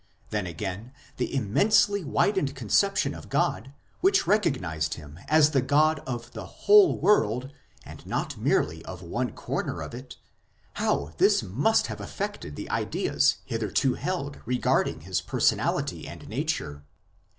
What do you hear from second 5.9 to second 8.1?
of the whole world, and